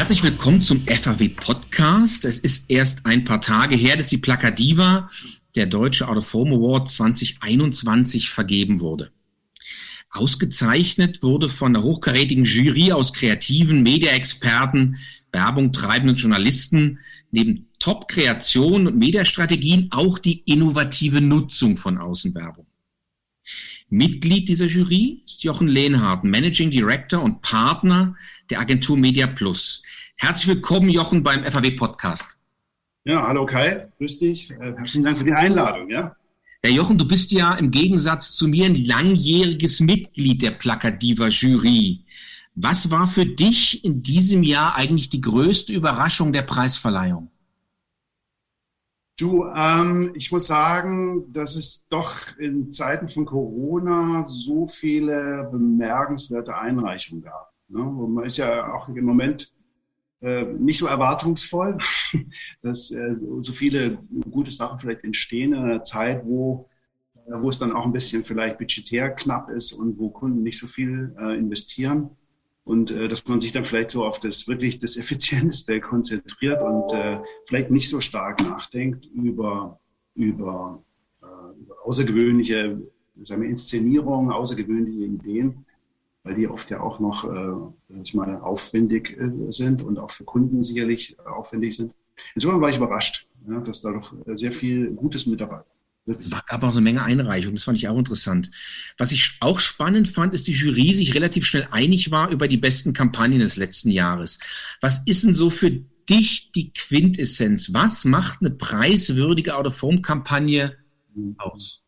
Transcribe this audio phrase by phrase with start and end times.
[0.00, 2.24] Herzlich willkommen zum FAW Podcast.
[2.24, 5.10] Es ist erst ein paar Tage her, dass die Plakadiva,
[5.54, 9.12] der Deutsche Out of Home Award 2021, vergeben wurde.
[10.08, 14.96] Ausgezeichnet wurde von einer hochkarätigen Jury aus kreativen Mediaexperten,
[15.32, 22.64] Werbung treibenden Journalisten, neben Top-Kreationen und Mediastrategien auch die innovative Nutzung von Außenwerbung.
[23.92, 28.14] Mitglied dieser Jury ist Jochen Lehnhardt, Managing Director und Partner
[28.48, 29.82] der Agentur Media Plus.
[30.14, 32.38] Herzlich willkommen, Jochen, beim FAW Podcast.
[33.04, 34.52] Ja, hallo Kai, grüß dich.
[34.52, 35.90] Äh, herzlichen Dank für die Einladung.
[35.90, 36.14] Ja.
[36.62, 42.04] Herr Jochen, du bist ja im Gegensatz zu mir ein langjähriges Mitglied der Plakadiva Jury.
[42.54, 47.28] Was war für dich in diesem Jahr eigentlich die größte Überraschung der Preisverleihung?
[49.20, 56.56] Du, ähm, ich muss sagen, dass es doch in Zeiten von Corona so viele bemerkenswerte
[56.56, 57.52] Einreichungen gab.
[57.68, 57.80] Ne?
[57.80, 59.52] Man ist ja auch im Moment
[60.22, 61.76] äh, nicht so erwartungsvoll,
[62.62, 63.98] dass äh, so viele
[64.30, 66.70] gute Sachen vielleicht entstehen in einer Zeit, wo,
[67.26, 70.58] äh, wo es dann auch ein bisschen vielleicht budgetär knapp ist und wo Kunden nicht
[70.58, 72.16] so viel äh, investieren.
[72.70, 76.92] Und äh, dass man sich dann vielleicht so auf das wirklich das Effizienteste konzentriert und
[76.92, 79.80] äh, vielleicht nicht so stark nachdenkt über,
[80.14, 80.82] über,
[81.20, 81.54] über
[81.84, 82.80] außergewöhnliche
[83.22, 85.66] sagen wir, Inszenierungen, außergewöhnliche Ideen
[86.22, 90.62] weil die oft ja auch noch äh, meine, aufwendig äh, sind und auch für Kunden
[90.62, 91.94] sicherlich äh, aufwendig sind.
[92.34, 95.66] Insofern war ich überrascht, ja, dass da doch äh, sehr viel Gutes mit dabei war.
[96.06, 98.50] Es gab auch eine Menge Einreichungen, das fand ich auch interessant.
[98.98, 102.56] Was ich auch spannend fand, ist, die Jury sich relativ schnell einig war über die
[102.56, 104.38] besten Kampagnen des letzten Jahres.
[104.80, 107.72] Was ist denn so für dich die Quintessenz?
[107.72, 110.76] Was macht eine preiswürdige Out-of-Home-Kampagne
[111.38, 111.82] aus?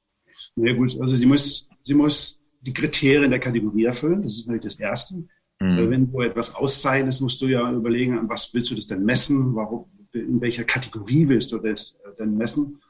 [0.56, 4.22] Ja gut, also sie muss, sie muss die Kriterien der Kategorie erfüllen.
[4.22, 5.24] Das ist natürlich das Erste.
[5.60, 5.90] Mhm.
[5.90, 9.54] Wenn du etwas auszeichnest, musst du ja überlegen, an was willst du das denn messen?
[9.54, 12.80] Warum, in welcher Kategorie willst du das äh, denn messen?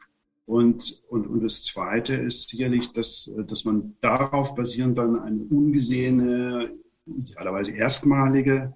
[0.44, 6.72] Und, und, und das Zweite ist sicherlich, dass, dass man darauf basierend dann eine ungesehene,
[7.06, 8.74] idealerweise erstmalige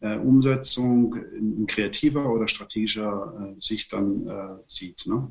[0.00, 5.06] äh, Umsetzung in, in, kreativer oder strategischer äh, Sicht dann äh, sieht.
[5.06, 5.28] Ne?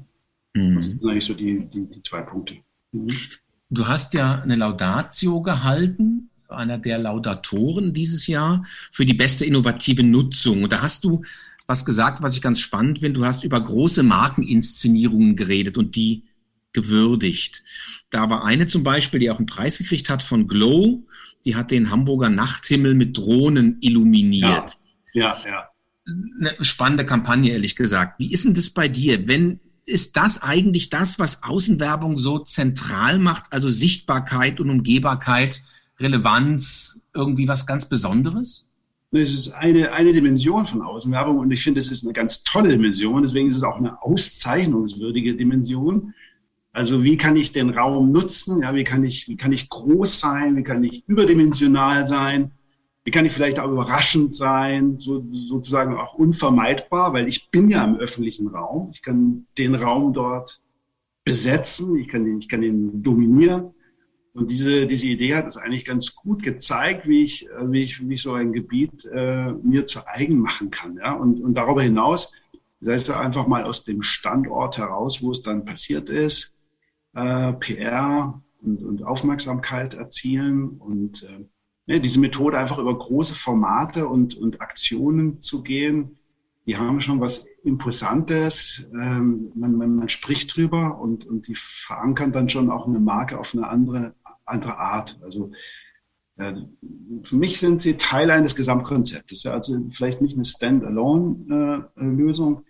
[0.54, 0.76] Mhm.
[0.76, 2.58] Das sind eigentlich so die, die, die zwei Punkte.
[2.92, 3.12] Mhm.
[3.70, 10.04] Du hast ja eine Laudatio gehalten, einer der Laudatoren dieses Jahr, für die beste innovative
[10.04, 10.64] Nutzung.
[10.64, 11.24] Und da hast du
[11.68, 13.20] was gesagt, was ich ganz spannend finde.
[13.20, 16.24] Du hast über große Markeninszenierungen geredet und die
[16.74, 17.64] gewürdigt.
[18.10, 21.00] Da war eine zum Beispiel, die auch einen Preis gekriegt hat von Glow.
[21.46, 24.78] Die hat den Hamburger Nachthimmel mit Drohnen illuminiert.
[25.14, 25.46] Ja, ja.
[25.46, 25.70] ja.
[26.40, 28.20] Eine spannende Kampagne, ehrlich gesagt.
[28.20, 33.20] Wie ist denn das bei dir, wenn ist das eigentlich das, was Außenwerbung so zentral
[33.20, 33.52] macht?
[33.52, 35.62] Also Sichtbarkeit und Umgehbarkeit,
[36.00, 38.67] Relevanz, irgendwie was ganz Besonderes?
[39.20, 42.70] Es ist eine, eine Dimension von Außenwerbung und ich finde, es ist eine ganz tolle
[42.70, 43.22] Dimension.
[43.22, 46.14] Deswegen ist es auch eine auszeichnungswürdige Dimension.
[46.72, 48.62] Also wie kann ich den Raum nutzen?
[48.62, 50.56] Ja, wie kann ich, wie kann ich groß sein?
[50.56, 52.52] Wie kann ich überdimensional sein?
[53.04, 57.86] Wie kann ich vielleicht auch überraschend sein, so, sozusagen auch unvermeidbar, weil ich bin ja
[57.86, 58.90] im öffentlichen Raum.
[58.94, 60.62] Ich kann den Raum dort
[61.24, 63.72] besetzen, ich kann ihn, ich kann ihn dominieren.
[64.38, 68.14] Und diese, diese Idee hat es eigentlich ganz gut gezeigt, wie ich, wie ich, wie
[68.14, 70.98] ich so ein Gebiet äh, mir zu eigen machen kann.
[70.98, 71.14] Ja?
[71.14, 72.34] Und, und darüber hinaus,
[72.80, 76.54] das heißt einfach mal aus dem Standort heraus, wo es dann passiert ist,
[77.16, 81.46] äh, PR und, und Aufmerksamkeit erzielen und äh,
[81.88, 86.20] ne, diese Methode einfach über große Formate und, und Aktionen zu gehen,
[86.68, 88.88] die haben schon was Imposantes.
[88.94, 93.40] Ähm, man, man, man spricht drüber und, und die verankern dann schon auch eine Marke
[93.40, 94.14] auf eine andere,
[94.48, 95.20] andere Art.
[95.22, 95.52] Also
[96.38, 96.54] äh,
[97.24, 99.46] für mich sind sie Teil eines Gesamtkonzeptes.
[99.46, 102.64] Also vielleicht nicht eine Standalone-Lösung, äh,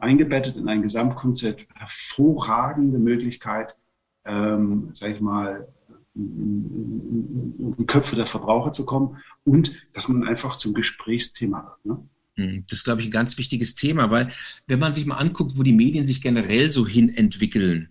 [0.00, 3.76] eingebettet in ein Gesamtkonzept, hervorragende Möglichkeit,
[4.24, 5.68] ähm, sag ich mal,
[6.14, 11.86] in die Köpfe der Verbraucher zu kommen und dass man einfach zum Gesprächsthema wird.
[11.86, 12.08] Ne?
[12.36, 14.30] Hm, das ist, glaube ich, ein ganz wichtiges Thema, weil
[14.66, 17.90] wenn man sich mal anguckt, wo die Medien sich generell so hin entwickeln,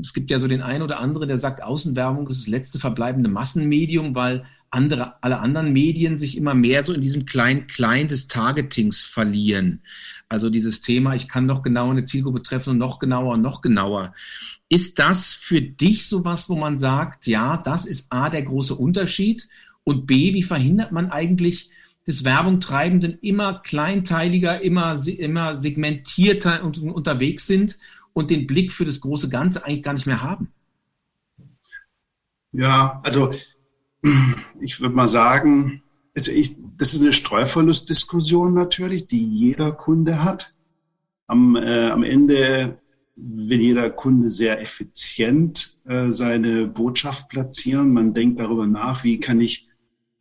[0.00, 3.28] es gibt ja so den einen oder anderen, der sagt, Außenwerbung ist das letzte verbleibende
[3.28, 9.00] Massenmedium, weil andere, alle anderen Medien sich immer mehr so in diesem Klein-Klein des Targetings
[9.00, 9.82] verlieren.
[10.28, 13.62] Also dieses Thema, ich kann noch genauer eine Zielgruppe treffen und noch genauer und noch
[13.62, 14.14] genauer.
[14.68, 19.48] Ist das für dich sowas, wo man sagt, ja, das ist A, der große Unterschied
[19.82, 21.70] und B, wie verhindert man eigentlich
[22.06, 27.76] des Werbung treibenden immer kleinteiliger, immer, immer segmentierter unterwegs sind
[28.12, 30.52] und den Blick für das große Ganze eigentlich gar nicht mehr haben?
[32.52, 33.32] Ja, also
[34.60, 35.82] ich würde mal sagen,
[36.14, 40.54] also ich, das ist eine Streuverlustdiskussion natürlich, die jeder Kunde hat.
[41.26, 42.78] Am, äh, am Ende
[43.14, 47.92] will jeder Kunde sehr effizient äh, seine Botschaft platzieren.
[47.92, 49.68] Man denkt darüber nach, wie kann ich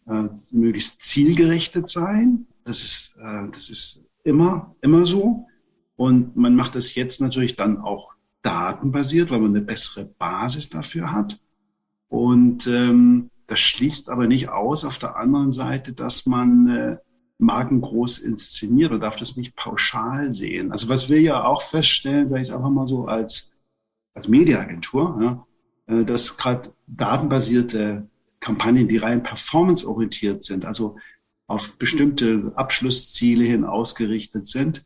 [0.07, 2.45] äh, möglichst zielgerichtet sein.
[2.65, 5.47] Das ist, äh, das ist immer, immer so.
[5.99, 11.11] Und man macht das jetzt natürlich dann auch datenbasiert, weil man eine bessere Basis dafür
[11.11, 11.41] hat.
[12.07, 16.97] Und ähm, das schließt aber nicht aus auf der anderen Seite, dass man äh,
[17.37, 20.71] Marken groß inszeniert oder darf das nicht pauschal sehen.
[20.71, 23.51] Also was wir ja auch feststellen, sage ich es einfach mal so als,
[24.13, 28.07] als Mediaagentur, ja, äh, dass gerade datenbasierte
[28.39, 30.95] Kampagnen, die rein performanceorientiert sind, also
[31.45, 34.85] auf bestimmte Abschlussziele hin ausgerichtet sind,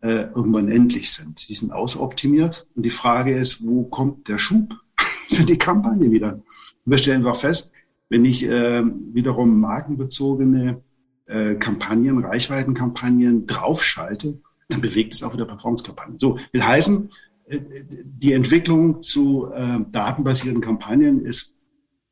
[0.00, 1.48] äh, irgendwann endlich sind.
[1.48, 2.66] Die sind ausoptimiert.
[2.74, 4.74] Und die Frage ist, wo kommt der Schub
[5.28, 6.34] für die Kampagne wieder?
[6.34, 6.44] Und
[6.92, 7.72] wir stellen einfach fest,
[8.08, 10.82] wenn ich äh, wiederum markenbezogene
[11.26, 16.18] äh, Kampagnen, Reichweitenkampagnen draufschalte, dann bewegt es auch wieder Performance-Kampagnen.
[16.18, 17.10] So, will heißen,
[17.46, 17.60] äh,
[18.04, 21.54] die Entwicklung zu äh, datenbasierten Kampagnen ist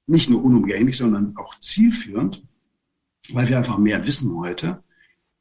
[0.07, 2.43] nicht nur unumgänglich, sondern auch zielführend,
[3.33, 4.83] weil wir einfach mehr wissen heute.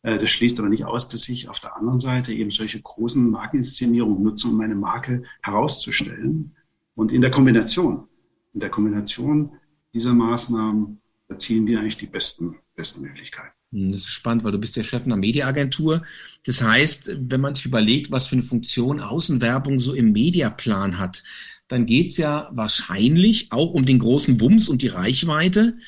[0.06, 3.30] Äh, das schließt aber nicht aus, dass ich auf der anderen Seite eben solche großen
[3.30, 6.56] Markeninszenierungen nutze, um meine Marke herauszustellen.
[6.94, 8.08] Und in der Kombination,
[8.54, 9.52] in der Kombination
[9.94, 13.52] dieser Maßnahmen erzielen wir eigentlich die besten, besten Möglichkeiten.
[13.72, 16.04] Hm, das ist spannend, weil du bist der Chef einer Mediaagentur.
[16.46, 21.24] Das heißt, wenn man sich überlegt, was für eine Funktion Außenwerbung so im Mediaplan hat,
[21.68, 25.80] dann geht es ja wahrscheinlich auch um den großen Wumms und die Reichweite.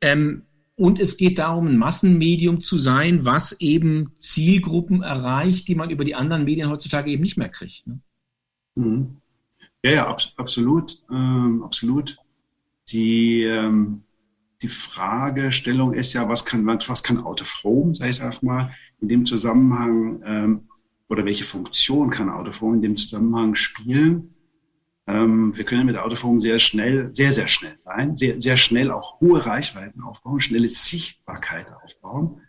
[0.00, 0.42] Ähm,
[0.76, 6.04] und es geht darum, ein Massenmedium zu sein, was eben Zielgruppen erreicht, die man über
[6.04, 7.86] die anderen Medien heutzutage eben nicht mehr kriegt.
[7.86, 8.00] Ne?
[8.74, 9.16] Mhm.
[9.84, 12.16] Ja, ja, ab, absolut, ähm, absolut.
[12.88, 14.02] Die, ähm,
[14.62, 20.22] die Fragestellung ist ja, was kann, was kann Home, sei es erstmal, in dem Zusammenhang,
[20.24, 20.68] ähm,
[21.08, 24.33] oder welche Funktion kann Out of Home in dem Zusammenhang spielen?
[25.06, 29.20] Ähm, wir können mit Autophone sehr schnell, sehr, sehr schnell sein, sehr, sehr schnell auch
[29.20, 32.40] hohe Reichweiten aufbauen, schnelle Sichtbarkeit aufbauen.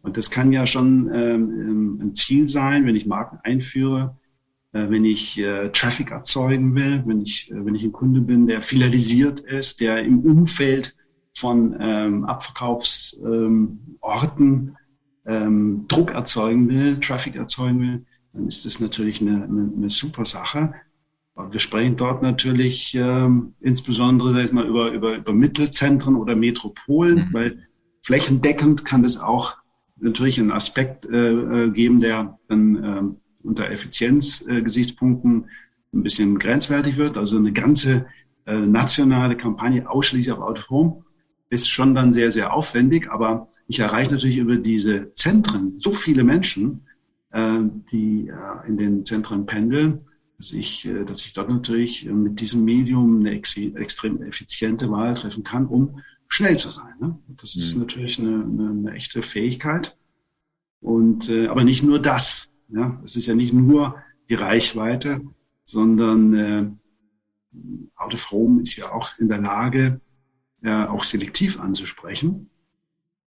[0.00, 4.16] Und das kann ja schon ähm, ein Ziel sein, wenn ich Marken einführe,
[4.72, 8.46] äh, wenn ich äh, Traffic erzeugen will, wenn ich, äh, wenn ich ein Kunde bin,
[8.46, 10.96] der fidelisiert ist, der im Umfeld
[11.34, 13.76] von ähm, Abverkaufsorten
[14.06, 14.76] ähm,
[15.24, 20.24] ähm, Druck erzeugen will, Traffic erzeugen will, dann ist das natürlich eine, eine, eine super
[20.24, 20.74] Sache.
[21.34, 27.28] Wir sprechen dort natürlich ähm, insbesondere sag ich mal, über, über, über Mittelzentren oder Metropolen,
[27.28, 27.32] mhm.
[27.32, 27.68] weil
[28.02, 29.56] flächendeckend kann das auch
[29.98, 35.46] natürlich einen Aspekt äh, äh geben, der dann äh, unter Effizienzgesichtspunkten äh,
[35.94, 37.16] ein bisschen grenzwertig wird.
[37.16, 38.06] Also eine ganze
[38.46, 41.04] äh, nationale Kampagne ausschließlich auf Out of Home
[41.50, 46.24] ist schon dann sehr, sehr aufwendig, aber ich erreiche natürlich über diese Zentren so viele
[46.24, 46.82] Menschen,
[47.30, 47.58] äh,
[47.90, 49.98] die äh, in den Zentren pendeln,
[50.42, 55.14] dass ich, äh, dass ich dort natürlich mit diesem Medium eine ex extrem effiziente Wahl
[55.14, 56.94] treffen kann, um schnell zu sein.
[57.00, 57.16] Ne?
[57.28, 57.82] Das ist mhm.
[57.82, 59.96] natürlich eine, eine, eine, echte Fähigkeit.
[60.80, 62.50] Und äh, aber nicht nur das.
[62.70, 63.00] Ja?
[63.04, 65.20] Es ist ja nicht nur die Reichweite,
[65.62, 66.70] sondern äh,
[67.94, 70.00] Out of Home ist ja auch in der Lage,
[70.62, 72.50] äh, auch selektiv anzusprechen,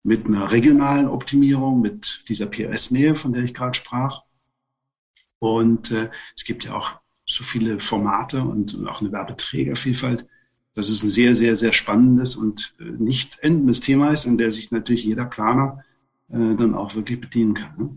[0.04, 4.22] mit einer regionalen Optimierung, mit dieser POS-Nähe, von der ich gerade sprach.
[5.40, 7.01] Und äh, es gibt ja auch
[7.32, 10.26] so viele Formate und, und auch eine Werbeträgervielfalt,
[10.74, 14.52] dass es ein sehr, sehr, sehr spannendes und äh, nicht endendes Thema ist, in der
[14.52, 15.84] sich natürlich jeder Planer
[16.30, 17.74] äh, dann auch wirklich bedienen kann.
[17.78, 17.90] Ne?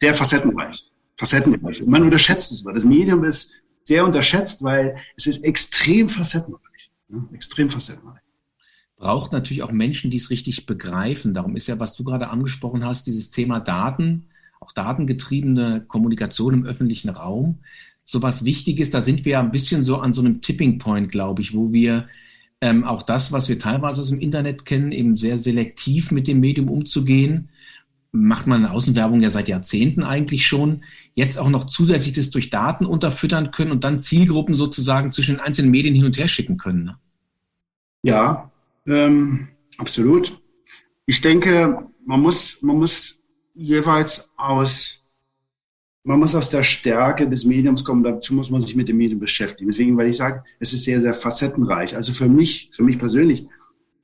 [0.00, 0.90] Der facettenreich.
[1.16, 1.84] Facettenreich.
[1.86, 3.52] Man unterschätzt es, weil das Medium ist
[3.84, 6.90] sehr unterschätzt, weil es ist extrem facettenreich.
[7.08, 7.28] Ne?
[7.32, 8.22] Extrem facettenreich
[9.02, 11.34] braucht natürlich auch Menschen, die es richtig begreifen.
[11.34, 14.26] Darum ist ja, was du gerade angesprochen hast, dieses Thema Daten,
[14.60, 17.58] auch datengetriebene Kommunikation im öffentlichen Raum
[18.04, 18.90] so was Wichtiges.
[18.90, 21.72] Da sind wir ja ein bisschen so an so einem Tipping Point, glaube ich, wo
[21.72, 22.08] wir
[22.60, 26.40] ähm, auch das, was wir teilweise aus dem Internet kennen, eben sehr selektiv mit dem
[26.40, 27.48] Medium umzugehen.
[28.12, 30.84] Macht man eine Außenwerbung ja seit Jahrzehnten eigentlich schon.
[31.14, 35.40] Jetzt auch noch zusätzlich das durch Daten unterfüttern können und dann Zielgruppen sozusagen zwischen den
[35.40, 36.84] einzelnen Medien hin und her schicken können.
[36.84, 36.98] Ne?
[38.02, 38.50] Ja,
[38.86, 40.40] ähm, absolut.
[41.06, 43.22] Ich denke, man muss, man muss
[43.54, 45.01] jeweils aus
[46.04, 49.20] man muss aus der Stärke des Mediums kommen, dazu muss man sich mit dem Medium
[49.20, 49.70] beschäftigen.
[49.70, 51.94] Deswegen, weil ich sage, es ist sehr, sehr facettenreich.
[51.94, 53.46] Also für mich, für mich persönlich,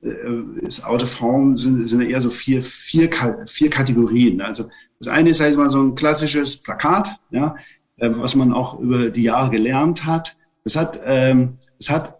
[0.01, 3.09] äh, ist Out of Home sind, sind eher so vier, vier,
[3.47, 4.39] vier Kategorien.
[4.39, 7.55] Also das eine ist halt mal so ein klassisches Plakat, ja,
[7.97, 10.37] äh, was man auch über die Jahre gelernt hat.
[10.63, 12.19] Es hat, ähm, es hat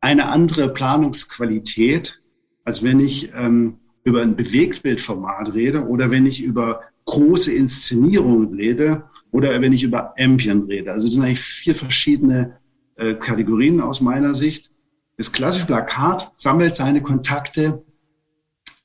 [0.00, 2.20] eine andere Planungsqualität,
[2.64, 9.04] als wenn ich ähm, über ein Bewegtbildformat rede oder wenn ich über große Inszenierungen rede
[9.34, 10.92] oder wenn ich über Ambient rede.
[10.92, 12.58] Also das sind eigentlich vier verschiedene
[12.94, 14.70] äh, Kategorien aus meiner Sicht.
[15.16, 17.82] Das klassische Plakat sammelt seine Kontakte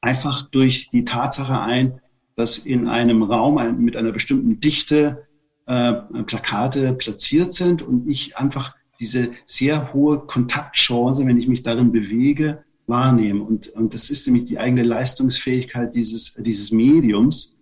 [0.01, 2.01] einfach durch die Tatsache ein,
[2.35, 5.27] dass in einem Raum mit einer bestimmten Dichte
[5.67, 5.93] äh,
[6.25, 12.63] Plakate platziert sind und ich einfach diese sehr hohe Kontaktchance, wenn ich mich darin bewege,
[12.87, 13.43] wahrnehme.
[13.43, 17.58] Und, und das ist nämlich die eigene Leistungsfähigkeit dieses, dieses Mediums,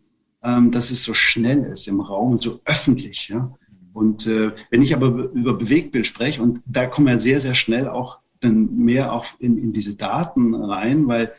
[0.48, 3.28] ähm, dass es so schnell ist im Raum und so öffentlich.
[3.28, 3.52] Ja?
[3.94, 7.90] Und äh, wenn ich aber über Bewegtbild spreche, und da kommen wir sehr, sehr schnell
[7.90, 11.34] auch dann mehr auch in, in diese Daten rein, weil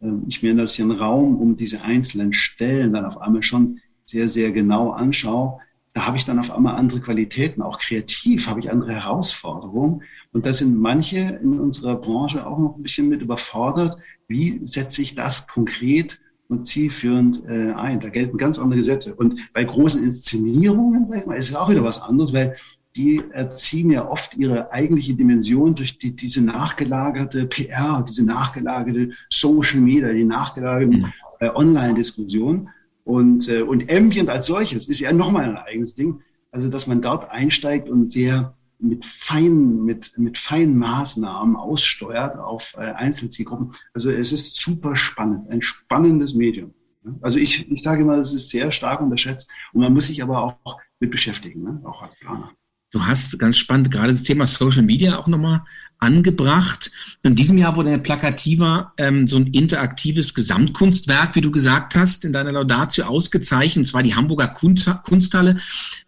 [0.00, 4.28] äh, ich mir hier einen Raum um diese einzelnen Stellen dann auf einmal schon sehr,
[4.28, 5.58] sehr genau anschaue,
[5.94, 10.02] da habe ich dann auf einmal andere Qualitäten, auch kreativ habe ich andere Herausforderungen.
[10.32, 13.98] Und da sind manche in unserer Branche auch noch ein bisschen mit überfordert.
[14.26, 16.21] Wie setze ich das konkret
[16.52, 18.00] und zielführend äh, ein?
[18.00, 19.14] Da gelten ganz andere Gesetze.
[19.14, 22.56] Und bei großen Inszenierungen, sag ich mal, ist es auch wieder was anderes, weil
[22.96, 29.80] die erziehen ja oft ihre eigentliche Dimension durch die, diese nachgelagerte PR, diese nachgelagerte Social
[29.80, 32.68] Media, die nachgelagerten äh, Online-Diskussion.
[33.04, 36.20] Und, äh, und Ambient als solches ist ja nochmal ein eigenes Ding.
[36.50, 42.74] Also, dass man dort einsteigt und sehr mit feinen, mit, mit feinen Maßnahmen aussteuert auf
[42.76, 43.72] äh, Einzelzielgruppen.
[43.94, 46.74] Also es ist super spannend, ein spannendes Medium.
[47.20, 50.42] Also ich, ich sage immer, es ist sehr stark unterschätzt und man muss sich aber
[50.42, 51.80] auch mit beschäftigen, ne?
[51.84, 52.52] auch als Planer.
[52.92, 55.62] Du hast ganz spannend gerade das Thema Social Media auch nochmal
[55.98, 56.90] angebracht.
[57.22, 62.26] In diesem Jahr wurde der Plakativa ähm, so ein interaktives Gesamtkunstwerk, wie du gesagt hast,
[62.26, 65.58] in deiner Laudatio ausgezeichnet, und zwar die Hamburger Kunsthalle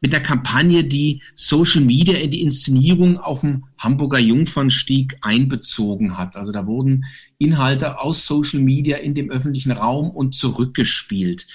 [0.02, 6.36] mit der Kampagne, die Social Media in die Inszenierung auf dem Hamburger Jungfernstieg einbezogen hat.
[6.36, 7.06] Also da wurden
[7.38, 11.46] Inhalte aus Social Media in dem öffentlichen Raum und zurückgespielt.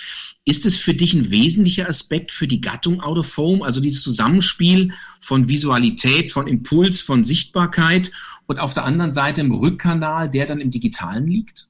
[0.50, 4.02] Ist es für dich ein wesentlicher Aspekt für die Gattung Out of Home, also dieses
[4.02, 8.12] Zusammenspiel von Visualität, von Impuls, von Sichtbarkeit
[8.48, 11.70] und auf der anderen Seite im Rückkanal, der dann im Digitalen liegt?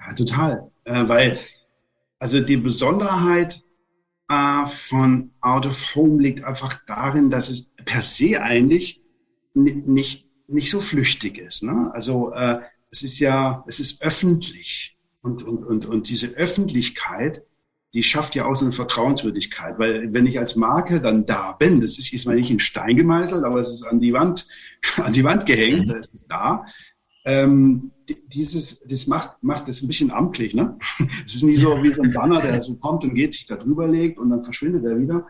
[0.00, 0.70] Ja, total.
[0.84, 1.38] Äh, weil,
[2.18, 3.60] also die Besonderheit
[4.30, 9.02] äh, von Out of Home liegt einfach darin, dass es per se eigentlich
[9.52, 11.62] nicht, nicht so flüchtig ist.
[11.62, 11.90] Ne?
[11.92, 12.60] Also äh,
[12.90, 14.96] es ist ja, es ist öffentlich.
[15.20, 17.42] Und, und, und, und diese Öffentlichkeit
[17.94, 21.80] die schafft ja auch so eine Vertrauenswürdigkeit, weil wenn ich als Marke dann da bin,
[21.80, 24.46] das ist jetzt mal nicht in Stein gemeißelt, aber es ist an die Wand,
[24.96, 25.92] an die Wand gehängt, mhm.
[25.92, 26.66] da ist es da.
[27.24, 27.92] Ähm,
[28.28, 30.78] dieses, das macht, macht das ein bisschen amtlich, ne?
[31.26, 33.56] Es ist nicht so wie so ein Banner, der so kommt und geht, sich da
[33.56, 35.26] drüber legt und dann verschwindet er wieder,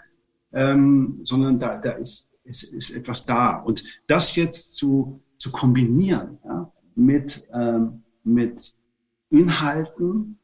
[0.52, 3.56] ähm, sondern da, da ist, ist, ist etwas da.
[3.56, 8.74] Und das jetzt zu, zu kombinieren, ja, mit, ähm, mit
[9.30, 10.38] Inhalten,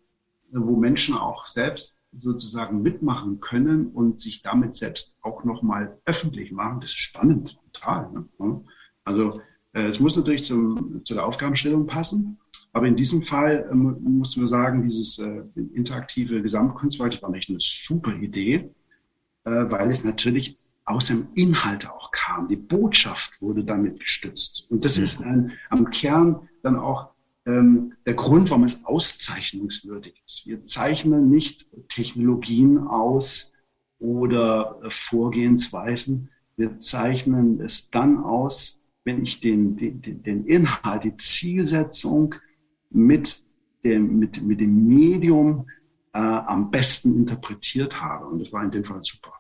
[0.51, 6.81] wo Menschen auch selbst sozusagen mitmachen können und sich damit selbst auch nochmal öffentlich machen.
[6.81, 8.11] Das ist spannend, total.
[8.39, 8.61] Ne?
[9.05, 9.41] Also
[9.73, 12.39] äh, es muss natürlich zum, zu der Aufgabenstellung passen.
[12.73, 15.43] Aber in diesem Fall äh, mussten wir sagen, dieses äh,
[15.75, 18.71] interaktive Gesamtkunstwerk, das war nicht eine super Idee,
[19.45, 22.49] äh, weil es natürlich aus dem Inhalt auch kam.
[22.49, 24.67] Die Botschaft wurde damit gestützt.
[24.69, 27.14] Und das ist ein, am Kern dann auch
[27.47, 30.47] der Grund, warum es auszeichnungswürdig ist.
[30.47, 33.53] Wir zeichnen nicht Technologien aus
[33.99, 36.31] oder äh, Vorgehensweisen.
[36.57, 42.35] Wir zeichnen es dann aus, wenn ich den, den, den Inhalt, die Zielsetzung
[42.91, 43.45] mit
[43.85, 45.67] dem, mit, mit dem Medium
[46.15, 48.27] äh, am besten interpretiert habe.
[48.27, 49.35] Und das war in dem Fall super.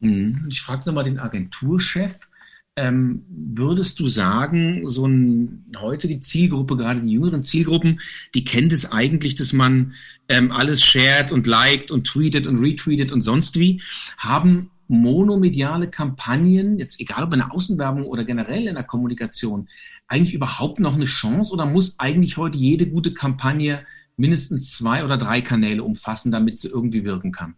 [0.00, 0.46] Mhm.
[0.50, 2.28] Ich frage nochmal den Agenturchef.
[2.78, 8.00] Ähm, würdest du sagen, so ein, heute die Zielgruppe, gerade die jüngeren Zielgruppen,
[8.34, 9.94] die kennt es eigentlich, dass man
[10.28, 13.80] ähm, alles shared und liked und tweetet und retweetet und sonst wie,
[14.18, 19.68] haben monomediale Kampagnen, jetzt egal ob in der Außenwerbung oder generell in der Kommunikation,
[20.06, 23.84] eigentlich überhaupt noch eine Chance oder muss eigentlich heute jede gute Kampagne
[24.16, 27.54] mindestens zwei oder drei Kanäle umfassen, damit sie irgendwie wirken kann?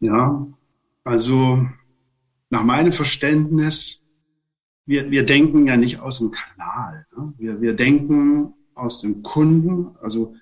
[0.00, 0.46] Ja,
[1.04, 1.66] also
[2.52, 4.02] nach meinem Verständnis,
[4.84, 7.06] wir, wir denken ja nicht aus dem Kanal.
[7.16, 7.32] Ne?
[7.38, 10.34] Wir, wir denken aus dem Kunden, also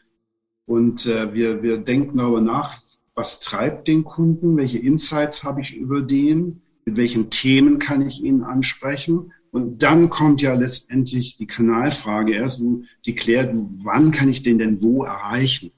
[0.66, 2.80] und äh, wir, wir denken darüber nach,
[3.14, 8.22] was treibt den Kunden, welche Insights habe ich über den, mit welchen Themen kann ich
[8.24, 9.32] ihn ansprechen.
[9.52, 12.62] Und dann kommt ja letztendlich die Kanalfrage erst,
[13.06, 15.70] die klärt, wann kann ich den denn wo erreichen.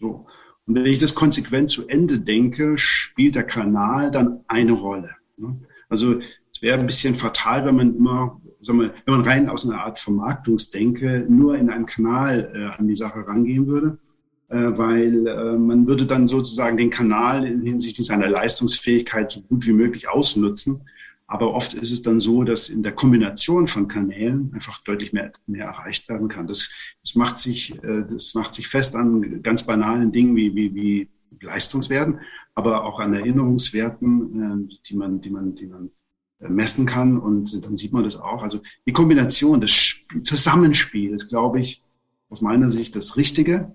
[0.00, 0.26] So.
[0.66, 5.10] Und wenn ich das konsequent zu Ende denke, spielt der Kanal dann eine Rolle.
[5.36, 5.58] Ne?
[5.94, 6.18] Also
[6.52, 9.80] es wäre ein bisschen fatal, wenn man immer sagen wir, wenn man rein aus einer
[9.80, 13.98] Art Vermarktungsdenke nur in einem Kanal äh, an die Sache rangehen würde,
[14.48, 19.72] äh, weil äh, man würde dann sozusagen den Kanal hinsichtlich seiner Leistungsfähigkeit so gut wie
[19.72, 20.82] möglich ausnutzen.
[21.28, 25.32] Aber oft ist es dann so, dass in der Kombination von Kanälen einfach deutlich mehr,
[25.46, 26.48] mehr erreicht werden kann.
[26.48, 26.70] Das,
[27.02, 31.08] das, macht sich, äh, das macht sich fest an ganz banalen Dingen wie, wie, wie
[31.40, 32.20] Leistungswerten,
[32.54, 35.90] aber auch an Erinnerungswerten, äh, die man, die man, die man
[36.40, 37.18] äh, messen kann.
[37.18, 38.42] Und dann sieht man das auch.
[38.42, 41.82] Also die Kombination, das Zusammenspiel ist, glaube ich,
[42.28, 43.74] aus meiner Sicht das Richtige.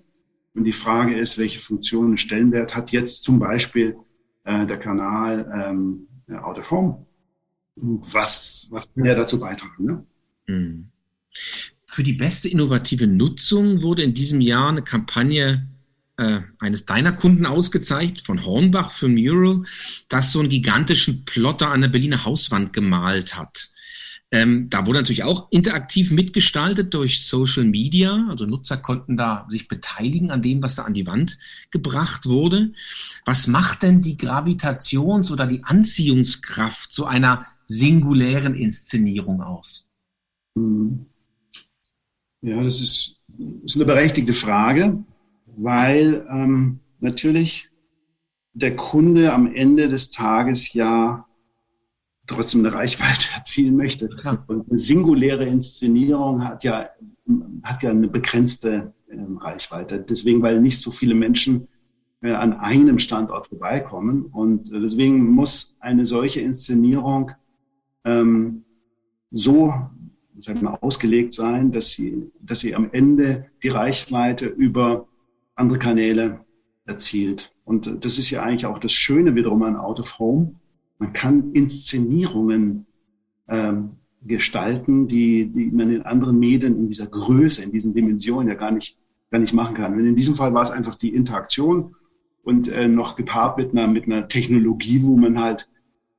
[0.54, 3.98] Und die Frage ist, welche Funktion und Stellenwert hat jetzt zum Beispiel
[4.44, 6.08] äh, der Kanal ähm,
[6.42, 7.06] Out of Home?
[7.76, 9.86] Was, was kann er dazu beitragen?
[9.86, 10.06] Ne?
[10.48, 10.90] Hm.
[11.86, 15.68] Für die beste innovative Nutzung wurde in diesem Jahr eine Kampagne
[16.20, 19.64] äh, eines deiner Kunden ausgezeichnet, von Hornbach für Mural,
[20.10, 23.70] das so einen gigantischen Plotter an der Berliner Hauswand gemalt hat.
[24.32, 28.28] Ähm, da wurde natürlich auch interaktiv mitgestaltet durch Social Media.
[28.30, 31.40] Also Nutzer konnten da sich beteiligen an dem, was da an die Wand
[31.72, 32.74] gebracht wurde.
[33.26, 39.88] Was macht denn die Gravitations- oder die Anziehungskraft so einer singulären Inszenierung aus?
[40.56, 41.06] Hm.
[42.42, 43.16] Ja, das ist,
[43.64, 45.04] ist eine berechtigte Frage
[45.62, 47.70] weil ähm, natürlich
[48.54, 51.26] der Kunde am Ende des Tages ja
[52.28, 54.10] trotzdem eine Reichweite erzielen möchte.
[54.48, 56.90] Und eine singuläre Inszenierung hat ja,
[57.64, 60.00] hat ja eine begrenzte äh, Reichweite.
[60.02, 61.68] Deswegen, weil nicht so viele Menschen
[62.22, 64.26] äh, an einem Standort vorbeikommen.
[64.26, 67.32] Und äh, deswegen muss eine solche Inszenierung
[68.06, 68.64] ähm,
[69.32, 69.74] so
[70.42, 75.08] sagen wir, ausgelegt sein, dass sie, dass sie am Ende die Reichweite über
[75.60, 76.40] andere Kanäle
[76.86, 77.54] erzielt.
[77.66, 80.56] Und das ist ja eigentlich auch das Schöne wiederum an Out of Home.
[80.98, 82.88] Man kann Inszenierungen
[83.48, 83.92] ähm,
[84.26, 88.72] gestalten, die, die man in anderen Medien in dieser Größe, in diesen Dimensionen ja gar
[88.72, 88.98] nicht,
[89.30, 89.94] gar nicht machen kann.
[89.94, 91.96] Und in diesem Fall war es einfach die Interaktion
[92.44, 95.70] und äh, noch gepaart mit einer, mit einer Technologie, wo man halt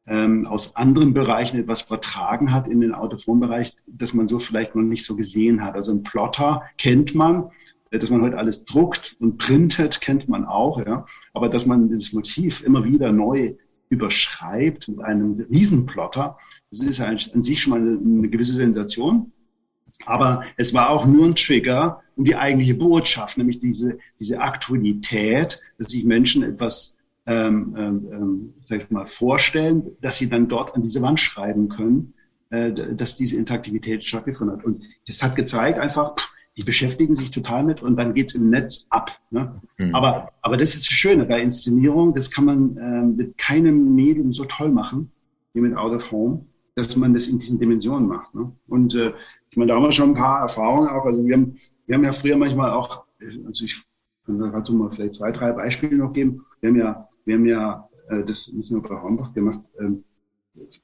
[0.06, 4.82] ähm, aus anderen Bereichen etwas vertragen hat in den Autophonbereich, das man so vielleicht noch
[4.82, 5.74] nicht so gesehen hat.
[5.74, 7.50] Also ein Plotter kennt man,
[7.98, 11.06] dass man heute alles druckt und printet, kennt man auch, ja.
[11.32, 13.54] Aber dass man das Motiv immer wieder neu
[13.88, 16.38] überschreibt mit einem Riesenplotter,
[16.70, 19.32] das ist ja an sich schon mal eine, gewisse Sensation.
[20.06, 25.60] Aber es war auch nur ein Trigger um die eigentliche Botschaft, nämlich diese, diese Aktualität,
[25.78, 30.74] dass sich Menschen etwas, ähm, ähm, ähm sag ich mal, vorstellen, dass sie dann dort
[30.74, 32.14] an diese Wand schreiben können,
[32.50, 34.64] äh, dass diese Interaktivität stattgefunden hat.
[34.64, 38.50] Und es hat gezeigt einfach, pff, die beschäftigen sich total mit und dann geht's im
[38.50, 39.18] Netz ab.
[39.30, 39.62] Ne?
[39.78, 39.94] Mhm.
[39.94, 44.30] Aber, aber das ist das Schöne bei Inszenierung, das kann man äh, mit keinem Medium
[44.34, 45.10] so toll machen
[45.54, 46.44] wie mit Out of Home,
[46.74, 48.34] dass man das in diesen Dimensionen macht.
[48.34, 48.52] Ne?
[48.68, 49.14] Und äh,
[49.48, 51.06] ich meine, da haben wir schon ein paar Erfahrungen auch.
[51.06, 53.04] Also wir haben, wir haben ja früher manchmal auch,
[53.46, 53.82] also ich
[54.26, 56.44] kann da dazu mal vielleicht zwei, drei Beispiele noch geben.
[56.60, 59.60] Wir haben ja, wir haben ja äh, das nicht nur bei Hornbach gemacht.
[59.80, 60.04] Ähm,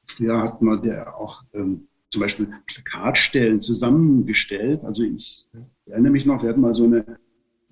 [0.06, 1.86] früher hat man der auch ähm,
[2.16, 4.83] zum Beispiel Plakatstellen zusammengestellt.
[4.85, 5.46] Also ich
[5.85, 7.18] erinnere mich noch, wir hatten mal so eine,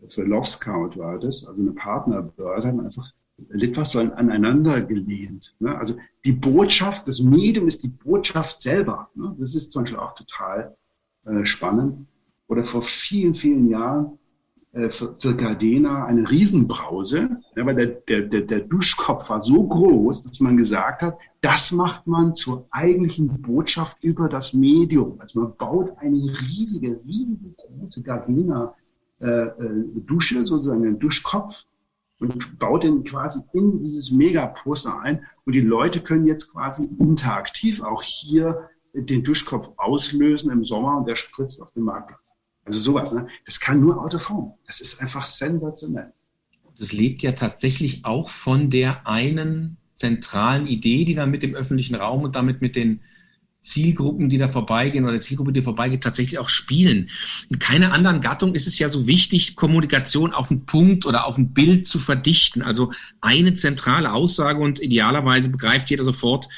[0.09, 3.11] für Love Scout war das, also eine Partnerbörse, haben einfach
[3.87, 5.57] so aneinander gelehnt.
[5.61, 5.74] Ne?
[5.74, 9.09] Also die Botschaft, das Medium ist die Botschaft selber.
[9.14, 9.35] Ne?
[9.38, 10.76] Das ist zum Beispiel auch total
[11.24, 12.07] äh, spannend.
[12.46, 14.18] Oder vor vielen, vielen Jahren
[14.90, 20.24] für, für Gardena eine Riesenbrause, ja, weil der, der, der, der Duschkopf war so groß,
[20.24, 25.20] dass man gesagt hat, das macht man zur eigentlichen Botschaft über das Medium.
[25.20, 28.74] Also man baut eine riesige, riesige große Gardena
[29.20, 31.66] äh, äh, sozusagen einen Duschkopf
[32.18, 35.24] und baut den quasi in dieses Megaposter ein.
[35.44, 41.06] Und die Leute können jetzt quasi interaktiv auch hier den Duschkopf auslösen im Sommer und
[41.06, 42.23] der spritzt auf den Marktplatz.
[42.64, 43.29] Also sowas, ne?
[43.44, 44.55] das kann nur Autoform.
[44.66, 46.12] Das ist einfach sensationell.
[46.79, 51.94] Das lebt ja tatsächlich auch von der einen zentralen Idee, die dann mit dem öffentlichen
[51.94, 53.00] Raum und damit mit den
[53.64, 57.09] Zielgruppen, die da vorbeigehen oder der Zielgruppe, die vorbeigeht, tatsächlich auch spielen.
[57.48, 61.38] In keiner anderen Gattung ist es ja so wichtig, Kommunikation auf einen Punkt oder auf
[61.38, 62.61] ein Bild zu verdichten.
[62.61, 66.48] Also eine zentrale Aussage und idealerweise begreift jeder sofort,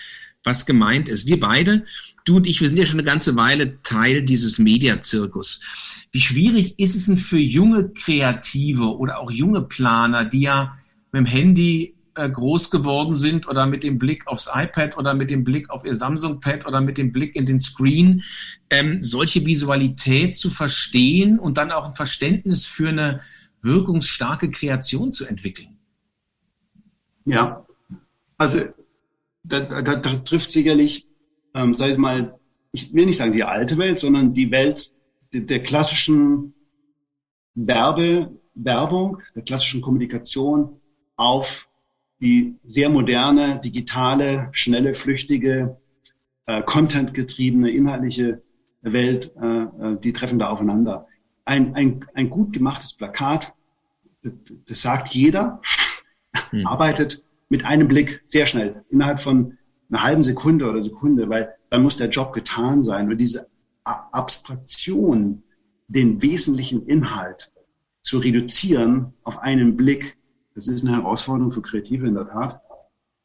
[0.42, 1.26] was gemeint ist.
[1.26, 1.84] Wir beide
[2.26, 5.60] du und ich, wir sind ja schon eine ganze Weile Teil dieses Mediazirkus.
[6.12, 10.74] Wie schwierig ist es denn für junge Kreative oder auch junge Planer, die ja
[11.12, 15.30] mit dem Handy äh, groß geworden sind oder mit dem Blick aufs iPad oder mit
[15.30, 18.22] dem Blick auf ihr Samsung-Pad oder mit dem Blick in den Screen,
[18.70, 23.20] ähm, solche Visualität zu verstehen und dann auch ein Verständnis für eine
[23.62, 25.78] wirkungsstarke Kreation zu entwickeln?
[27.24, 27.66] Ja,
[28.36, 28.62] also
[29.42, 31.06] da, da, da trifft sicherlich
[31.56, 32.38] ähm, sag ich mal,
[32.72, 34.92] ich will nicht sagen die alte Welt, sondern die Welt
[35.32, 36.54] der, der klassischen
[37.54, 40.80] Werbe, Werbung, der klassischen Kommunikation
[41.16, 41.68] auf
[42.20, 45.78] die sehr moderne, digitale, schnelle, flüchtige,
[46.46, 48.42] äh, contentgetriebene, inhaltliche
[48.82, 51.06] Welt, äh, äh, die treffen da aufeinander.
[51.44, 53.54] Ein, ein, ein gut gemachtes Plakat,
[54.22, 54.34] das,
[54.66, 55.60] das sagt jeder,
[56.50, 56.66] hm.
[56.66, 59.56] arbeitet mit einem Blick sehr schnell, innerhalb von
[59.88, 63.10] einer halben Sekunde oder Sekunde, weil dann muss der Job getan sein.
[63.10, 63.48] Und diese
[63.84, 65.42] Abstraktion,
[65.88, 67.52] den wesentlichen Inhalt
[68.02, 70.16] zu reduzieren auf einen Blick,
[70.54, 72.60] das ist eine Herausforderung für Kreative in der Tat.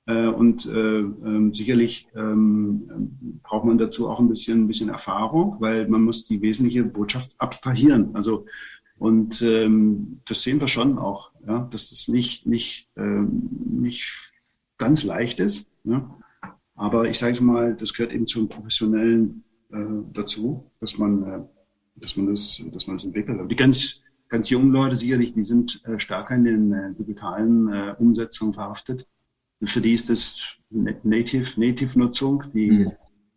[0.06, 5.58] Äh, und äh, äh, sicherlich ähm, braucht man dazu auch ein bisschen, ein bisschen Erfahrung,
[5.60, 8.16] weil man muss die wesentliche Botschaft abstrahieren.
[8.16, 8.46] Also
[9.02, 14.32] und ähm, das sehen wir schon auch, dass das nicht, nicht, ähm, nicht
[14.78, 15.72] ganz leicht ist.
[15.86, 16.20] Ja.
[16.82, 19.78] Aber ich sage es mal, das gehört eben zum Professionellen äh,
[20.14, 21.40] dazu, dass man, äh,
[21.98, 23.40] dass man das, dass man das entwickelt.
[23.40, 27.72] Aber die ganz, ganz jungen Leute sicherlich, die sind äh, stärker in den äh, digitalen
[27.72, 29.08] äh, Umsetzungen verhaftet.
[29.60, 30.40] Und für die ist das
[30.72, 32.92] Native, Native-Nutzung, die, mhm.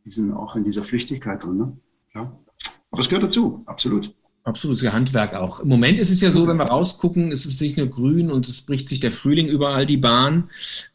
[0.07, 1.59] die sind auch in dieser Flüchtigkeit drin.
[1.59, 1.77] Ne?
[2.15, 2.23] Ja.
[2.91, 4.15] Aber das gehört dazu, absolut.
[4.47, 5.61] Absolutes Handwerk auch.
[5.61, 8.47] Im Moment ist es ja so, wenn wir rausgucken, es ist nicht nur grün und
[8.47, 10.51] es bricht sich der Frühling überall die Bahn.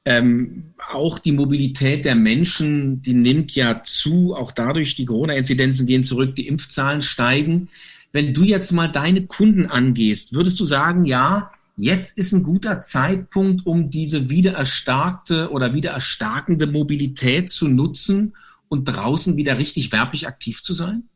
[0.06, 4.36] Ähm, auch die Mobilität der Menschen, die nimmt ja zu.
[4.36, 7.70] Auch dadurch, die Corona-Inzidenzen gehen zurück, die Impfzahlen steigen.
[8.12, 12.84] Wenn du jetzt mal deine Kunden angehst, würdest du sagen, ja, jetzt ist ein guter
[12.84, 18.36] Zeitpunkt, um diese wieder erstarkte oder wieder erstarkende Mobilität zu nutzen
[18.68, 21.10] und draußen wieder richtig werblich aktiv zu sein?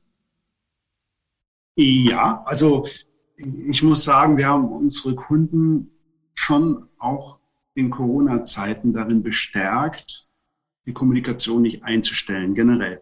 [1.75, 2.85] Ja, also
[3.37, 5.89] ich muss sagen, wir haben unsere Kunden
[6.33, 7.39] schon auch
[7.73, 10.29] in Corona-Zeiten darin bestärkt,
[10.85, 13.01] die Kommunikation nicht einzustellen, generell.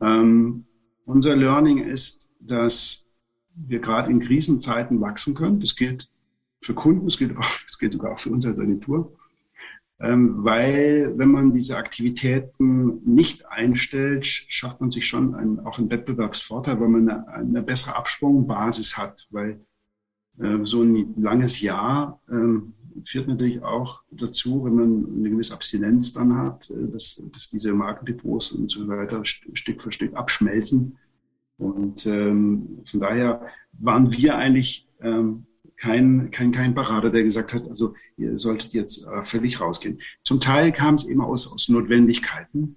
[0.00, 0.66] Ähm,
[1.04, 3.06] unser Learning ist, dass
[3.54, 5.60] wir gerade in Krisenzeiten wachsen können.
[5.60, 6.08] Das gilt
[6.60, 9.16] für Kunden, das gilt, auch, das gilt sogar auch für uns als Agentur.
[9.98, 15.90] Ähm, weil wenn man diese Aktivitäten nicht einstellt, schafft man sich schon einen, auch einen
[15.90, 19.64] Wettbewerbsvorteil, weil man eine, eine bessere Absprungbasis hat, weil
[20.38, 26.12] äh, so ein langes Jahr ähm, führt natürlich auch dazu, wenn man eine gewisse Abstinenz
[26.12, 30.98] dann hat, äh, dass, dass diese Markendepots und so weiter Stück für Stück abschmelzen.
[31.56, 35.46] Und ähm, von daher waren wir eigentlich ähm,
[35.76, 40.00] kein, kein, kein Berater, der gesagt hat, also ihr solltet jetzt äh, völlig rausgehen.
[40.22, 42.76] Zum Teil kam es eben aus, aus Notwendigkeiten.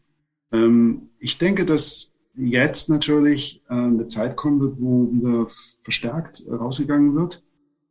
[0.52, 5.48] Ähm, ich denke, dass jetzt natürlich äh, eine Zeit kommen wird, wo wieder
[5.82, 7.44] verstärkt äh, rausgegangen wird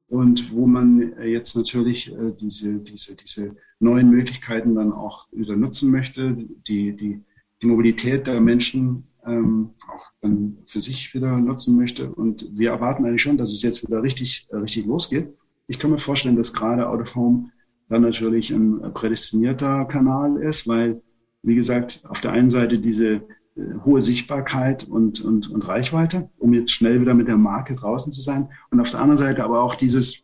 [0.09, 5.57] und wo man äh, jetzt natürlich äh, diese, diese, diese neuen Möglichkeiten dann auch wieder
[5.57, 7.23] nutzen möchte, die, die,
[7.62, 12.12] die Mobilität der Menschen ähm, auch dann für sich wieder nutzen möchte.
[12.12, 15.32] Und wir erwarten eigentlich schon, dass es jetzt wieder richtig, äh, richtig losgeht.
[15.66, 17.50] Ich kann mir vorstellen, dass gerade Out of Home
[17.88, 21.02] dann natürlich ein prädestinierter Kanal ist, weil,
[21.42, 26.52] wie gesagt, auf der einen Seite diese äh, hohe Sichtbarkeit und, und, und Reichweite, um
[26.52, 28.48] jetzt schnell wieder mit der Marke draußen zu sein.
[28.70, 30.22] Und auf der anderen Seite aber auch dieses,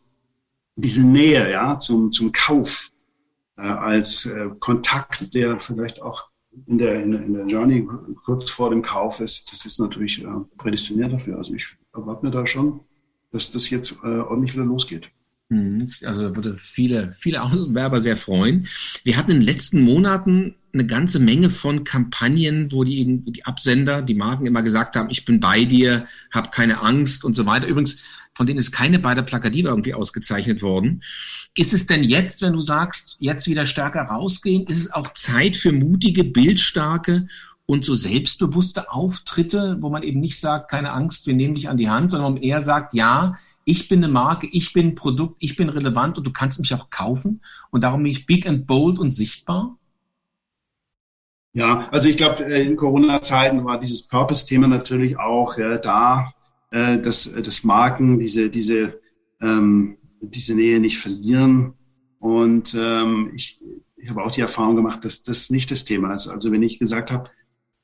[0.75, 2.91] diese Nähe ja, zum, zum Kauf
[3.57, 6.29] äh, als äh, Kontakt, der vielleicht auch
[6.67, 7.87] in der, in in der Journey
[8.23, 11.37] kurz vor dem Kauf ist, das ist natürlich äh, prädestiniert dafür.
[11.37, 12.79] Also ich erwarte mir da schon,
[13.31, 15.09] dass das jetzt äh, ordentlich wieder losgeht.
[15.49, 15.91] Mhm.
[16.03, 18.67] Also würde viele, viele Außenwerber sehr freuen.
[19.03, 24.01] Wir hatten in den letzten Monaten eine ganze Menge von Kampagnen, wo die, die Absender,
[24.01, 27.67] die Marken immer gesagt haben, ich bin bei dir, hab keine Angst und so weiter.
[27.67, 28.03] Übrigens,
[28.35, 31.01] von denen ist keine bei der Plakativa irgendwie ausgezeichnet worden.
[31.55, 35.55] Ist es denn jetzt, wenn du sagst, jetzt wieder stärker rausgehen, ist es auch Zeit
[35.55, 37.27] für mutige, bildstarke
[37.65, 41.77] und so selbstbewusste Auftritte, wo man eben nicht sagt, keine Angst, wir nehmen dich an
[41.77, 45.55] die Hand, sondern eher sagt, ja, ich bin eine Marke, ich bin ein Produkt, ich
[45.55, 48.99] bin relevant und du kannst mich auch kaufen und darum bin ich big and bold
[48.99, 49.77] und sichtbar?
[51.55, 56.33] Ja, also ich glaube, in Corona-Zeiten war dieses Purpose-Thema natürlich auch ja, da,
[56.69, 58.99] äh, dass, dass Marken diese, diese,
[59.39, 61.73] ähm, diese Nähe nicht verlieren.
[62.19, 63.61] Und ähm, ich,
[63.95, 66.27] ich habe auch die Erfahrung gemacht, dass das nicht das Thema ist.
[66.27, 67.29] Also wenn ich gesagt habe,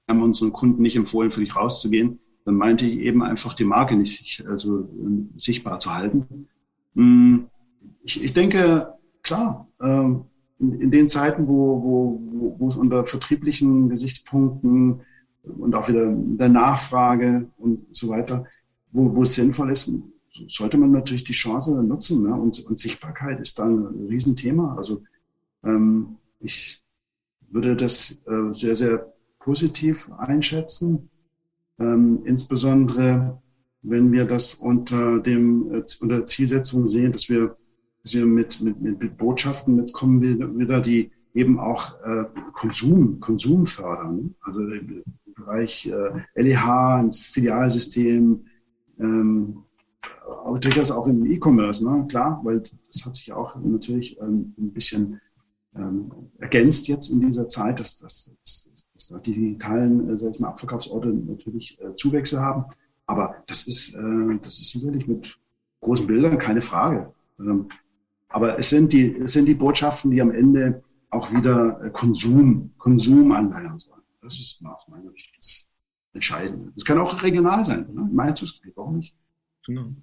[0.05, 3.63] wir haben unseren Kunden nicht empfohlen, für dich rauszugehen, dann meinte ich eben einfach die
[3.63, 4.89] Marke nicht also,
[5.37, 6.49] sichtbar zu halten.
[6.95, 7.47] Hm,
[8.03, 10.25] ich, ich denke, klar, ähm,
[10.61, 15.01] in, den Zeiten, wo, wo, wo es unter vertrieblichen Gesichtspunkten
[15.43, 18.45] und auch wieder der Nachfrage und so weiter
[18.91, 19.91] wo, wo es sinnvoll ist,
[20.47, 22.23] sollte man natürlich die Chance nutzen.
[22.23, 22.33] Ne?
[22.33, 24.75] Und, und Sichtbarkeit ist dann ein Riesenthema.
[24.75, 25.03] Also
[25.63, 26.83] ähm, ich
[27.49, 31.09] würde das äh, sehr, sehr positiv einschätzen.
[31.79, 33.41] ähm, insbesondere
[33.83, 37.57] wenn wir das unter dem äh, unter Zielsetzung sehen, dass wir
[38.03, 44.35] mit, mit, mit Botschaften, jetzt kommen wir wieder, die eben auch äh, Konsum, Konsum fördern.
[44.41, 45.03] Also im
[45.35, 48.45] Bereich äh, LEH, ein Filialsystem,
[48.99, 49.63] ähm,
[50.59, 52.05] durchaus auch im E-Commerce, ne?
[52.07, 55.21] klar, weil das hat sich auch natürlich ähm, ein bisschen
[55.75, 61.07] ähm, ergänzt jetzt in dieser Zeit, dass, dass, dass, dass die digitalen äh, mal, Abverkaufsorte
[61.09, 62.65] natürlich äh, Zuwächse haben.
[63.05, 65.39] Aber das ist, äh, das ist sicherlich mit
[65.81, 67.13] großen Bildern keine Frage.
[67.39, 67.69] Ähm,
[68.31, 72.73] aber es sind, die, es sind die Botschaften, die am Ende auch wieder äh, Konsum,
[72.77, 74.01] Konsum anleiern sollen.
[74.21, 75.67] Das ist aus meiner Sicht das
[76.13, 76.71] Entscheidende.
[76.75, 78.09] Es kann auch regional sein, ne?
[78.11, 79.15] meinem Zustand, warum nicht?
[79.65, 79.93] Genau.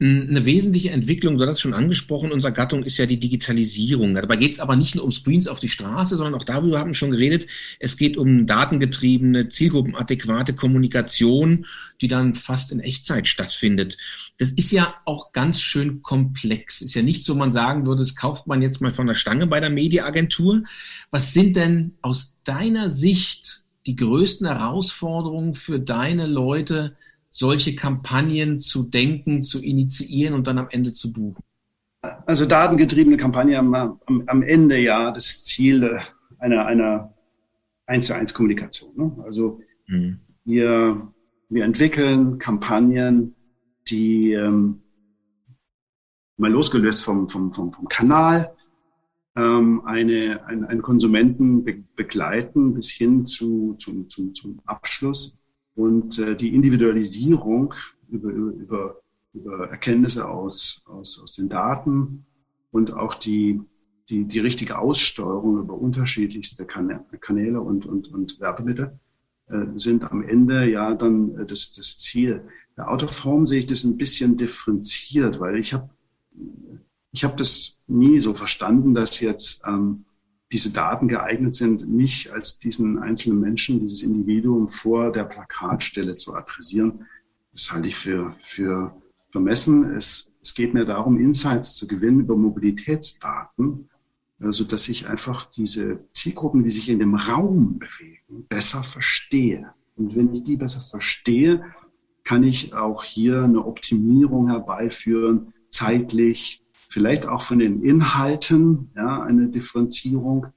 [0.00, 4.14] Eine wesentliche Entwicklung, du hast es schon angesprochen, unserer Gattung ist ja die Digitalisierung.
[4.14, 6.90] Dabei geht es aber nicht nur um Screens auf die Straße, sondern auch darüber haben
[6.90, 7.46] wir schon geredet.
[7.78, 11.66] Es geht um datengetriebene, zielgruppenadäquate Kommunikation,
[12.00, 13.96] die dann fast in Echtzeit stattfindet.
[14.38, 16.80] Das ist ja auch ganz schön komplex.
[16.82, 19.46] Ist ja nicht so, man sagen würde, das kauft man jetzt mal von der Stange
[19.46, 20.64] bei der Mediaagentur.
[21.12, 26.96] Was sind denn aus deiner Sicht die größten Herausforderungen für deine Leute,
[27.32, 31.42] solche Kampagnen zu denken, zu initiieren und dann am Ende zu buchen?
[32.26, 35.98] Also datengetriebene Kampagne am, am, am Ende ja das Ziel
[36.38, 37.14] einer, einer
[37.86, 38.96] 1 zu 1 Kommunikation.
[38.96, 39.24] Ne?
[39.24, 40.18] Also mhm.
[40.44, 41.12] wir,
[41.48, 43.34] wir entwickeln Kampagnen,
[43.88, 44.82] die ähm,
[46.36, 48.54] mal losgelöst vom, vom, vom, vom Kanal
[49.36, 55.38] ähm, eine, ein, einen Konsumenten be begleiten bis hin zu, zum, zum, zum Abschluss
[55.74, 57.74] und äh, die Individualisierung
[58.08, 59.00] über, über,
[59.32, 62.26] über Erkenntnisse aus, aus, aus den Daten
[62.70, 63.60] und auch die,
[64.08, 68.98] die, die richtige Aussteuerung über unterschiedlichste Kanäle und, und, und Werbemittel
[69.48, 72.42] äh, sind am Ende ja dann äh, das, das Ziel.
[72.76, 75.90] Der Autoform sehe ich das ein bisschen differenziert, weil ich habe
[77.14, 80.06] ich hab das nie so verstanden, dass jetzt ähm,
[80.52, 86.34] diese Daten geeignet sind, mich als diesen einzelnen Menschen, dieses Individuum vor der Plakatstelle zu
[86.34, 87.06] adressieren.
[87.52, 88.94] Das halte ich für, für
[89.30, 89.94] vermessen.
[89.94, 93.88] Es, es geht mir darum, Insights zu gewinnen über Mobilitätsdaten,
[94.40, 99.72] also dass ich einfach diese Zielgruppen, die sich in dem Raum bewegen, besser verstehe.
[99.96, 101.64] Und wenn ich die besser verstehe,
[102.24, 106.61] kann ich auch hier eine Optimierung herbeiführen, zeitlich,
[106.92, 110.48] vielleicht auch von den Inhalten, ja, eine Differenzierung.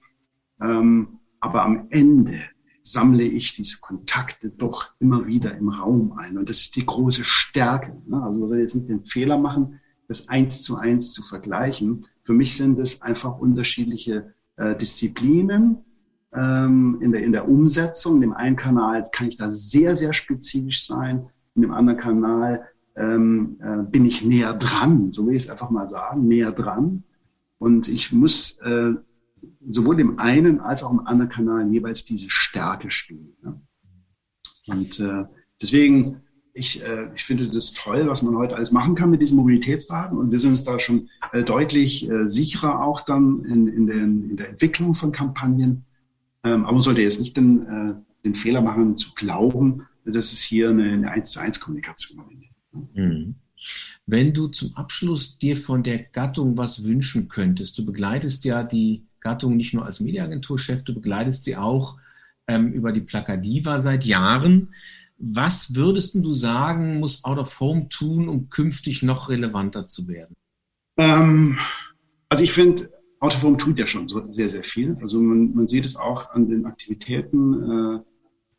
[0.62, 2.42] Ähm, aber am Ende
[2.82, 6.38] sammle ich diese Kontakte doch immer wieder im Raum ein.
[6.38, 8.00] Und das ist die große Stärke.
[8.06, 8.22] Ne?
[8.22, 12.06] Also wir jetzt nicht den Fehler machen, das eins zu eins zu vergleichen.
[12.24, 15.78] Für mich sind es einfach unterschiedliche äh, Disziplinen
[16.34, 18.16] ähm, in, der, in der Umsetzung.
[18.16, 21.28] In dem einen Kanal kann ich da sehr, sehr spezifisch sein.
[21.56, 25.70] In dem anderen Kanal ähm, äh, bin ich näher dran, so will ich es einfach
[25.70, 27.04] mal sagen, näher dran.
[27.58, 28.94] Und ich muss äh,
[29.68, 33.36] sowohl im einen als auch im anderen Kanal jeweils diese Stärke spielen.
[33.42, 33.60] Ne?
[34.68, 35.26] Und äh,
[35.62, 36.22] deswegen,
[36.54, 40.18] ich, äh, ich finde das toll, was man heute alles machen kann mit diesen Mobilitätsdaten.
[40.18, 44.30] Und wir sind uns da schon äh, deutlich äh, sicherer auch dann in, in, den,
[44.30, 45.86] in der Entwicklung von Kampagnen.
[46.44, 50.70] Ähm, aber man sollte jetzt nicht den, den Fehler machen, zu glauben, dass es hier
[50.70, 52.55] eine, eine 1 zu 1 Kommunikation ist.
[52.94, 53.36] Mhm.
[54.06, 59.06] Wenn du zum Abschluss dir von der Gattung was wünschen könntest, du begleitest ja die
[59.20, 61.98] Gattung nicht nur als Mediaagenturchef, du begleitest sie auch
[62.48, 64.74] ähm, über die Plakadiva seit Jahren.
[65.18, 70.36] Was würdest du sagen, muss Out of Home tun, um künftig noch relevanter zu werden?
[70.98, 71.58] Ähm,
[72.30, 74.96] also ich finde, Out of Home tut ja schon so sehr, sehr viel.
[75.02, 78.00] Also man, man sieht es auch an den Aktivitäten, äh,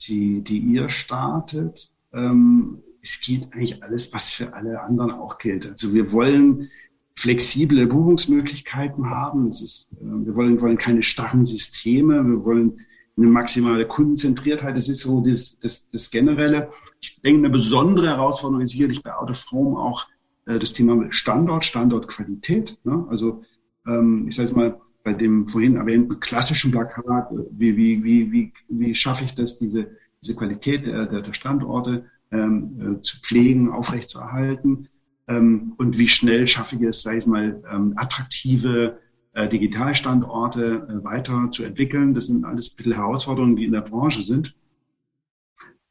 [0.01, 1.91] die, die ihr startet.
[2.13, 5.67] Ähm, es gilt eigentlich alles, was für alle anderen auch gilt.
[5.67, 6.71] Also wir wollen
[7.17, 9.49] flexible Buchungsmöglichkeiten haben.
[9.49, 12.25] Ist, äh, wir wollen, wollen keine starren Systeme.
[12.25, 12.81] Wir wollen
[13.17, 14.77] eine maximale Kundenzentriertheit.
[14.77, 16.71] Das ist so das, das, das Generelle.
[17.01, 20.07] Ich denke, eine besondere Herausforderung ist sicherlich bei Out of Home auch
[20.47, 22.79] äh, das Thema Standort, Standortqualität.
[22.85, 23.07] Ne?
[23.09, 23.43] Also
[23.87, 28.33] ähm, ich sage jetzt mal, bei dem vorhin erwähnten klassischen Plakat, äh, wie, wie, wie,
[28.33, 33.21] wie, wie schaffe ich das, diese, diese Qualität der, der, der Standorte ähm, äh, zu
[33.21, 34.89] pflegen, aufrechtzuerhalten?
[35.29, 38.99] Ähm, und wie schnell schaffe ich es, sei es mal, ähm, attraktive
[39.33, 42.15] äh, Digitalstandorte äh, weiter zu entwickeln?
[42.15, 44.55] Das sind alles ein bisschen Herausforderungen, die in der Branche sind.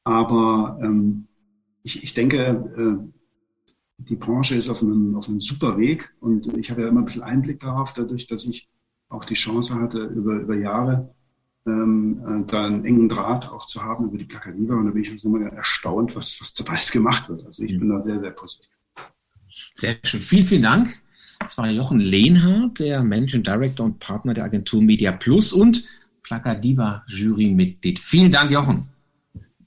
[0.04, 1.28] Aber ähm,
[1.84, 3.12] ich, ich denke, äh,
[3.98, 7.06] die Branche ist auf einem, auf einem super Weg und ich habe ja immer ein
[7.06, 8.70] bisschen Einblick darauf, dadurch, dass ich
[9.10, 11.14] auch die Chance hatte, über, über Jahre
[11.66, 14.76] ähm, äh, da einen engen Draht auch zu haben über die Plakadiva.
[14.76, 17.46] Und da bin ich immer erstaunt, was, was da alles gemacht wird.
[17.46, 17.80] Also ich mhm.
[17.80, 18.70] bin da sehr, sehr positiv.
[19.74, 20.22] Sehr schön.
[20.22, 21.02] Vielen, vielen Dank.
[21.40, 25.84] Das war Jochen Lehnhardt, der Managing Director und Partner der Agentur Media Plus und
[26.24, 28.00] Plakadiva Jury-Mitglied.
[28.00, 28.90] Vielen Dank, Jochen.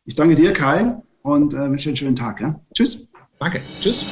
[0.04, 2.40] Ich danke dir, Kai, und äh, wünsche einen schönen Tag.
[2.40, 2.58] Ja?
[2.74, 3.06] Tschüss.
[3.38, 3.60] Danke.
[3.80, 4.04] Tschüss.